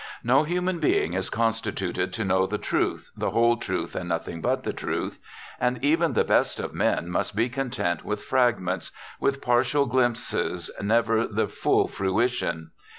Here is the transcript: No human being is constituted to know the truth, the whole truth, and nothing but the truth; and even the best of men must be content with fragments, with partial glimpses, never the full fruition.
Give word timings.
No 0.23 0.41
human 0.41 0.79
being 0.79 1.13
is 1.13 1.29
constituted 1.29 2.11
to 2.13 2.25
know 2.25 2.47
the 2.47 2.57
truth, 2.57 3.11
the 3.15 3.29
whole 3.29 3.55
truth, 3.57 3.95
and 3.95 4.09
nothing 4.09 4.41
but 4.41 4.63
the 4.63 4.73
truth; 4.73 5.19
and 5.59 5.77
even 5.85 6.13
the 6.13 6.23
best 6.23 6.59
of 6.59 6.73
men 6.73 7.07
must 7.07 7.35
be 7.35 7.49
content 7.49 8.03
with 8.03 8.23
fragments, 8.23 8.89
with 9.19 9.43
partial 9.43 9.85
glimpses, 9.85 10.71
never 10.81 11.27
the 11.27 11.47
full 11.47 11.87
fruition. 11.87 12.71